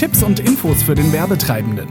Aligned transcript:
Tipps 0.00 0.22
und 0.22 0.40
Infos 0.40 0.82
für 0.82 0.94
den 0.94 1.12
Werbetreibenden. 1.12 1.86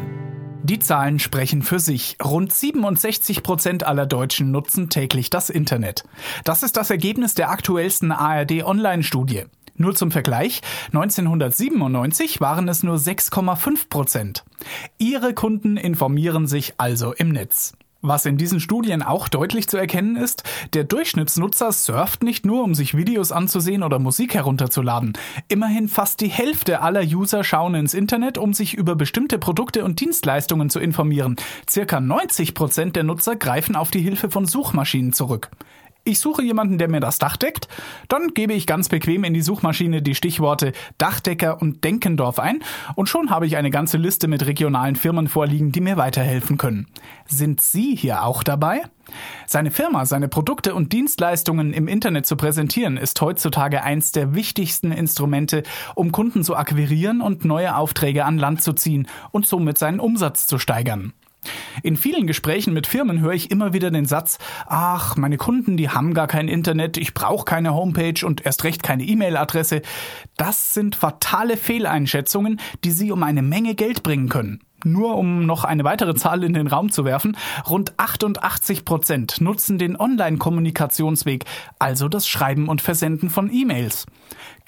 Die 0.64 0.80
Zahlen 0.80 1.20
sprechen 1.20 1.62
für 1.62 1.78
sich. 1.78 2.18
Rund 2.20 2.52
67 2.52 3.44
Prozent 3.44 3.86
aller 3.86 4.08
Deutschen 4.08 4.50
nutzen 4.50 4.90
täglich 4.90 5.30
das 5.30 5.52
Internet. 5.52 6.06
Das 6.44 6.64
ist 6.64 6.76
das 6.76 6.90
Ergebnis 6.90 7.36
der 7.36 7.52
aktuellsten 7.52 8.12
ARD-Online-Studie. 8.12 9.44
Nur 9.76 9.94
zum 9.94 10.10
Vergleich, 10.10 10.62
1997 10.88 12.42
waren 12.42 12.68
es 12.68 12.82
nur 12.82 12.96
6,5 12.96 13.90
Prozent. 13.90 14.44
Ihre 14.98 15.36
Kunden 15.36 15.78
informieren 15.78 16.48
sich 16.48 16.74
also 16.80 17.14
im 17.14 17.30
Netz. 17.30 17.74
Was 18.02 18.26
in 18.26 18.38
diesen 18.38 18.62
Studien 18.62 19.04
auch 19.04 19.28
deutlich 19.28 19.68
zu 19.68 19.76
erkennen 19.76 20.16
ist, 20.16 20.44
der 20.74 20.86
Durchschnittsnutzer 20.86 21.74
surft 21.74 22.24
nicht 22.24 22.46
nur, 22.46 22.64
um 22.64 22.74
sich 22.74 22.96
Videos 22.96 23.34
anzusehen 23.34 23.84
oder 23.84 24.00
Musik 24.00 24.36
herunterzuladen. 24.36 25.18
Immerhin 25.50 25.90
fast 25.90 26.22
die 26.22 26.30
Hälfte 26.30 26.80
aller 26.82 27.04
User 27.04 27.44
schauen 27.44 27.76
ins 27.76 27.94
Internet, 27.94 28.38
um 28.38 28.54
sich 28.54 28.74
über 28.74 28.96
bestimmte 28.96 29.38
Produkte 29.38 29.84
und 29.84 30.00
Dienstleistungen 30.00 30.70
zu 30.70 30.80
informieren. 30.80 31.36
Circa 31.70 32.00
90 32.00 32.54
Prozent 32.54 32.96
der 32.96 33.04
Nutzer 33.04 33.36
greifen 33.36 33.76
auf 33.76 33.92
die 33.92 34.02
Hilfe 34.02 34.32
von 34.32 34.46
Suchmaschinen 34.46 35.12
zurück. 35.12 35.52
Ich 36.04 36.20
suche 36.20 36.42
jemanden, 36.42 36.78
der 36.78 36.90
mir 36.90 37.00
das 37.00 37.20
Dach 37.20 37.38
deckt. 37.38 37.68
Dann 38.08 38.30
gebe 38.34 38.54
ich 38.54 38.66
ganz 38.66 38.90
bequem 38.90 39.24
in 39.24 39.34
die 39.34 39.42
Suchmaschine 39.42 40.02
die 40.02 40.16
Stichworte 40.16 40.72
Dachdecker 40.98 41.62
und 41.62 41.84
Denkendorf 41.84 42.40
ein 42.40 42.64
und 42.96 43.10
schon 43.10 43.30
habe 43.30 43.46
ich 43.46 43.58
eine 43.58 43.70
ganze 43.70 43.98
Liste 43.98 44.28
mit 44.28 44.46
regionalen 44.46 44.96
Firmen 44.96 45.28
vorliegen, 45.28 45.72
die 45.72 45.82
mir 45.82 45.98
weiterhelfen 45.98 46.58
können. 46.58 46.88
Sind 47.26 47.62
Sie 47.62 47.96
hier 47.96 48.24
auch 48.24 48.44
dabei? 48.44 48.82
Seine 49.46 49.72
Firma, 49.72 50.06
seine 50.06 50.28
Produkte 50.28 50.74
und 50.74 50.94
Dienstleistungen 50.94 51.74
im 51.74 51.88
Internet 51.88 52.26
zu 52.26 52.36
präsentieren, 52.36 52.98
ist 52.98 53.20
heutzutage 53.22 53.84
eins 53.84 54.12
der 54.12 54.34
wichtigsten 54.36 54.92
Instrumente, 54.92 55.64
um 55.96 56.12
Kunden 56.12 56.44
zu 56.44 56.56
akquirieren 56.56 57.22
und 57.22 57.46
neue 57.46 57.76
Aufträge 57.76 58.26
an 58.26 58.38
Land 58.38 58.62
zu 58.62 58.74
ziehen 58.74 59.08
und 59.32 59.46
somit 59.46 59.78
seinen 59.78 60.00
Umsatz 60.00 60.48
zu 60.48 60.60
steigern. 60.60 61.14
In 61.84 61.96
vielen 61.96 62.28
Gesprächen 62.28 62.74
mit 62.74 62.88
Firmen 62.88 63.22
höre 63.22 63.34
ich 63.34 63.52
immer 63.52 63.74
wieder 63.74 63.92
den 63.92 64.06
Satz, 64.06 64.38
ach, 64.66 65.16
meine 65.16 65.38
Kunden, 65.38 65.78
die 65.78 65.90
haben 65.90 66.14
gar 66.14 66.28
kein 66.28 66.48
Internet, 66.48 66.98
ich 66.98 67.14
brauche 67.14 67.46
keine 67.46 67.74
Homepage 67.74 68.26
und 68.26 68.46
erst 68.46 68.64
recht 68.64 68.84
keine 68.84 69.04
E-Mail-Adresse. 69.04 69.82
Das 70.38 70.74
sind 70.74 70.96
fatale 70.96 71.58
Fehleinschätzungen, 71.58 72.60
die 72.84 72.92
Sie 72.92 73.12
um 73.12 73.24
eine 73.24 73.42
Menge 73.42 73.76
Geld 73.76 74.04
bringen 74.04 74.30
können. 74.30 74.60
Nur 74.86 75.18
um 75.18 75.46
noch 75.46 75.66
eine 75.66 75.84
weitere 75.84 76.16
Zahl 76.16 76.44
in 76.44 76.54
den 76.54 76.68
Raum 76.68 76.90
zu 76.90 77.04
werfen, 77.04 77.36
rund 77.70 78.00
88 78.00 78.86
Prozent 78.86 79.42
nutzen 79.42 79.78
den 79.78 80.00
Online-Kommunikationsweg, 80.00 81.44
also 81.80 82.08
das 82.08 82.28
Schreiben 82.28 82.70
und 82.70 82.82
Versenden 82.82 83.30
von 83.30 83.52
E-Mails. 83.52 84.06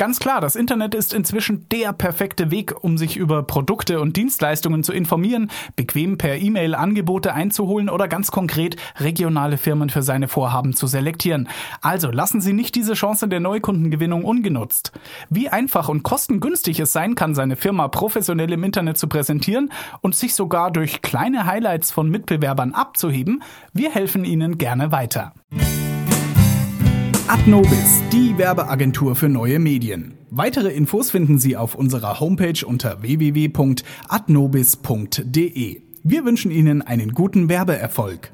Ganz 0.02 0.20
klar, 0.20 0.42
das 0.42 0.56
Internet 0.56 0.96
ist 0.96 1.14
inzwischen 1.14 1.70
der 1.70 1.94
perfekte 1.94 2.50
Weg, 2.50 2.84
um 2.84 2.98
sich 2.98 3.18
über 3.18 3.44
Produkte 3.44 4.02
und 4.02 4.18
Dienstleistungen 4.18 4.84
zu 4.84 4.94
informieren, 4.94 5.52
bequem 5.76 6.18
per 6.18 6.38
E-Mail 6.38 6.74
Angebote 6.74 7.36
einzuholen 7.36 7.88
oder 7.88 8.08
ganz 8.08 8.32
konkret 8.32 8.78
regionale 8.98 9.60
Firmen 9.60 9.92
für 9.92 10.02
seine 10.02 10.28
Vorhaben 10.28 10.74
zu 10.74 10.88
selektieren. 10.88 11.48
Also 11.82 12.10
lassen 12.10 12.42
Sie 12.42 12.54
nicht 12.54 12.74
diese 12.74 12.96
Chance 12.96 13.28
der 13.28 13.42
Neukundengewinnung 13.42 14.26
ungenutzt. 14.26 14.92
Wie 15.30 15.50
einfach 15.50 15.88
und 15.88 16.02
kostengünstig 16.02 16.80
es 16.80 16.92
sein 16.92 17.14
kann, 17.14 17.36
seine 17.36 17.56
Firma 17.56 17.88
professionell 17.88 18.52
im 18.54 18.64
Internet 18.64 18.98
zu 18.98 19.06
präsentieren 19.08 19.72
und 20.02 20.16
sich 20.16 20.34
sogar 20.34 20.72
durch 20.72 21.04
kleine 21.04 21.46
Highlights 21.46 21.92
von 21.92 22.10
Mitbewerbern 22.10 22.74
abzuheben, 22.74 23.44
wir 23.72 23.92
helfen 23.92 24.26
Ihnen 24.26 24.58
gerne 24.58 24.92
weiter. 24.92 25.34
Adnobis, 27.32 28.04
die 28.12 28.38
Werbeagentur 28.38 29.16
für 29.16 29.30
neue 29.30 29.58
Medien. 29.58 30.18
Weitere 30.32 30.74
Infos 30.74 31.12
finden 31.12 31.40
Sie 31.40 31.56
auf 31.56 31.76
unserer 31.76 32.20
Homepage 32.20 32.66
unter 32.66 33.02
www.adnobis.de. 33.04 35.82
Wir 36.04 36.26
wünschen 36.26 36.52
Ihnen 36.52 36.82
einen 36.82 37.14
guten 37.14 37.48
Werbeerfolg. 37.48 38.34